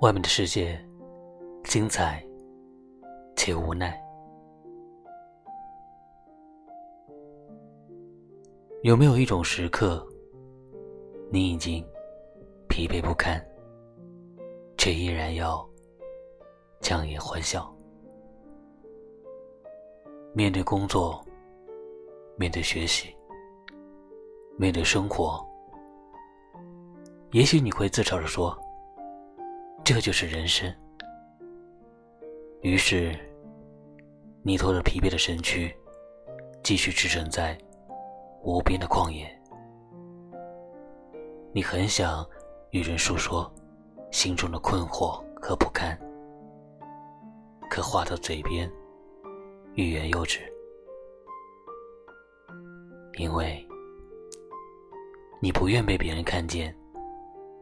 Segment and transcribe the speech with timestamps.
[0.00, 0.82] 外面的世界
[1.64, 2.26] 精彩
[3.36, 4.00] 且无奈。
[8.82, 10.06] 有没有一种时刻，
[11.30, 11.86] 你已经
[12.66, 13.38] 疲惫不堪，
[14.78, 15.68] 却依然要
[16.80, 17.70] 强颜欢笑？
[20.32, 21.22] 面对工作，
[22.38, 23.14] 面对学习，
[24.56, 25.46] 面对生活，
[27.32, 28.56] 也许你会自嘲着说
[29.84, 30.72] ：“这就是人生。”
[32.62, 33.18] 于是，
[34.42, 35.74] 你拖着疲惫的身躯，
[36.62, 37.58] 继续驰骋在。
[38.42, 39.30] 无边的旷野，
[41.52, 42.26] 你很想
[42.70, 43.52] 与人诉说
[44.10, 45.94] 心中的困惑和不堪，
[47.68, 48.66] 可话到嘴边
[49.74, 50.40] 欲言又止，
[53.18, 53.62] 因为
[55.38, 56.74] 你不愿被别人看见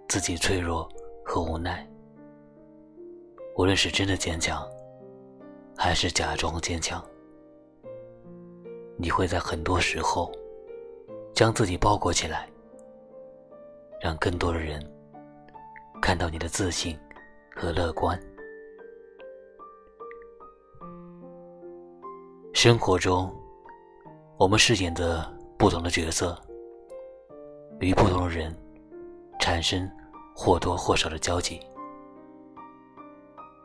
[0.09, 0.89] 自己脆弱
[1.25, 1.87] 和无奈。
[3.57, 4.67] 无论是真的坚强，
[5.77, 7.05] 还是假装坚强，
[8.97, 10.33] 你会在很多时候。
[11.35, 12.49] 将自己包裹起来，
[14.01, 14.85] 让更多的人
[16.03, 16.99] 看到你的自信
[17.55, 18.21] 和乐观。
[22.53, 23.33] 生活中，
[24.37, 25.25] 我们饰演着
[25.57, 26.37] 不同的角色，
[27.79, 28.53] 与不同的人
[29.39, 29.89] 产生
[30.41, 31.61] 或多或少的交集，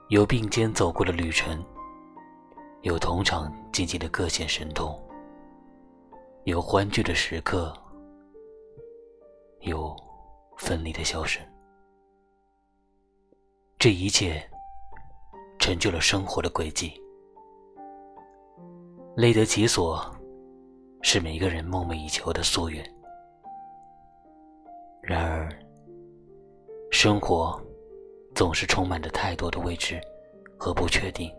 [0.09, 1.63] 有并肩走过的旅程，
[2.81, 4.99] 有同场竞技的各显神通。
[6.45, 7.71] 有欢聚的时刻，
[9.59, 9.95] 有
[10.57, 11.45] 分离的消声，
[13.77, 14.43] 这一切
[15.59, 16.99] 成就了生活的轨迹。
[19.15, 20.03] 累得其所，
[21.03, 22.83] 是每个人梦寐以求的夙愿。
[25.03, 25.47] 然而，
[27.03, 27.61] 生活
[28.33, 29.99] 总是充满着太多的未知
[30.57, 31.29] 和不确定，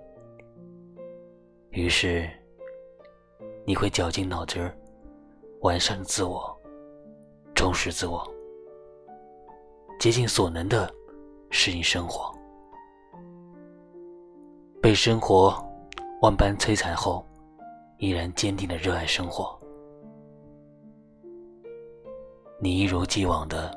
[1.71, 2.29] 于是
[3.65, 4.71] 你会绞尽脑汁。
[5.63, 6.55] 完善自我，
[7.55, 8.23] 充实自我，
[9.99, 10.95] 竭尽所能的
[11.49, 12.31] 适应生活。
[14.83, 15.57] 被生活
[16.21, 17.25] 万般摧残后，
[17.97, 19.59] 依然坚定的热爱生活。
[22.61, 23.75] 你一如既往的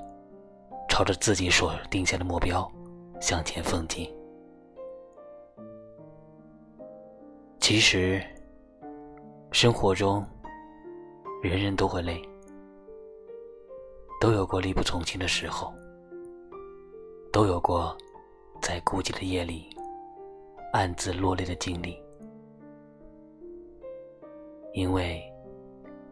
[0.98, 2.68] 朝着自己所定下的目标
[3.22, 4.12] 向前奋进。
[7.60, 8.20] 其实，
[9.52, 10.26] 生活中。
[11.44, 12.20] 人人都会累，
[14.20, 15.72] 都有过力不从心的时候，
[17.32, 17.96] 都有过
[18.60, 19.70] 在孤寂的夜里
[20.74, 22.02] 暗自落泪的经历。
[24.74, 25.22] 因为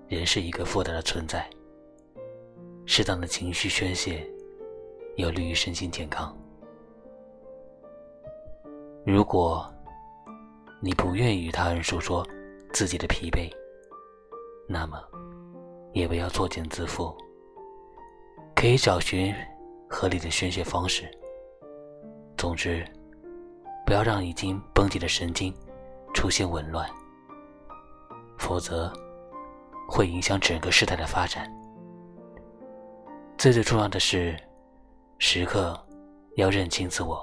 [0.07, 1.49] 人是一个复杂的存在，
[2.85, 4.31] 适当的情绪宣泄
[5.15, 6.35] 有利于身心健康。
[9.05, 9.71] 如果
[10.81, 12.25] 你不愿意与他人诉说
[12.73, 13.49] 自己的疲惫，
[14.67, 15.01] 那么，
[15.93, 17.15] 也不要作茧自缚，
[18.55, 19.33] 可以找寻
[19.89, 21.09] 合理的宣泄方式。
[22.37, 22.85] 总之，
[23.85, 25.55] 不要让已经绷紧的神经
[26.13, 26.89] 出现紊乱，
[28.37, 28.91] 否则
[29.87, 31.49] 会影响整个事态的发展。
[33.37, 34.35] 最最重要的是，
[35.17, 35.77] 时刻
[36.35, 37.21] 要认清自我，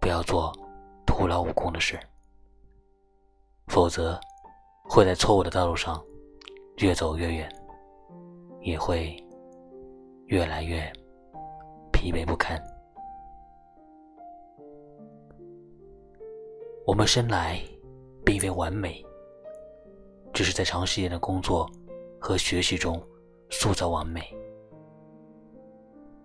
[0.00, 0.52] 不要做
[1.06, 1.98] 徒劳无功的事，
[3.66, 4.18] 否则
[4.84, 6.02] 会在错误的道路上。
[6.78, 7.46] 越走越远，
[8.62, 9.14] 也会
[10.28, 10.80] 越来越
[11.92, 12.58] 疲惫不堪。
[16.86, 17.60] 我们生来
[18.24, 19.04] 并非完美，
[20.32, 21.70] 只是在长时间的工作
[22.18, 22.98] 和学习中
[23.50, 24.34] 塑造完美。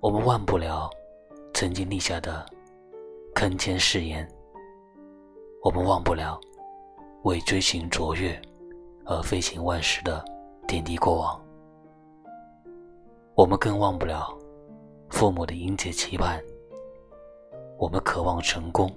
[0.05, 0.87] 我们忘不了
[1.51, 2.45] 曾经立下的
[3.33, 4.31] 铿锵誓言，
[5.63, 6.39] 我们忘不了
[7.23, 8.39] 为追寻卓越
[9.05, 10.23] 而废寝忘食的。
[10.67, 11.43] 点滴过往，
[13.33, 14.31] 我们更忘不了
[15.09, 16.39] 父母的殷切期盼。
[17.79, 18.87] 我们渴望成功，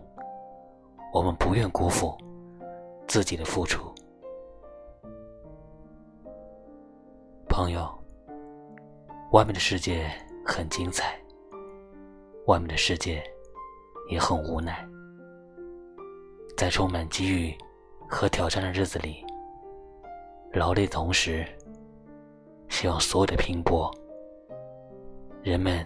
[1.15, 2.15] 我们不愿辜负
[3.07, 3.91] 自己的付出。
[7.49, 7.91] 朋友，
[9.33, 10.11] 外面的世界
[10.51, 11.21] 很精彩，
[12.47, 13.23] 外面的世界
[14.09, 14.83] 也很无奈。
[16.57, 17.55] 在充满机遇
[18.09, 19.25] 和挑战的日子里，
[20.55, 21.47] 劳累的同时。
[22.71, 23.91] 希望所有的拼搏，
[25.43, 25.85] 人们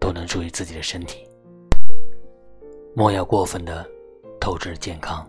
[0.00, 1.28] 都能注意自己的身体，
[2.94, 3.84] 莫要过分的
[4.40, 5.28] 透支健康。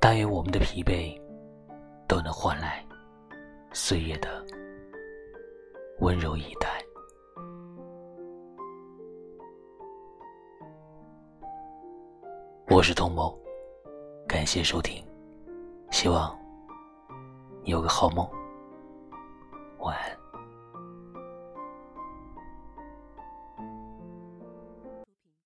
[0.00, 1.18] 但愿我们的疲惫
[2.08, 2.84] 都能换来
[3.72, 4.44] 岁月的
[6.00, 6.77] 温柔以待。
[12.78, 13.36] 我是童某，
[14.28, 15.04] 感谢收听，
[15.90, 16.32] 希望
[17.64, 18.24] 你有个好梦，
[19.80, 20.17] 晚安。